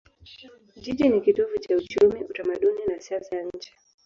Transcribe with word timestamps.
Jiji 0.81 1.09
ni 1.09 1.21
kitovu 1.21 1.57
cha 1.57 1.77
uchumi, 1.77 2.23
utamaduni 2.23 2.85
na 2.87 2.99
siasa 2.99 3.35
ya 3.35 3.43
nchi. 3.53 3.73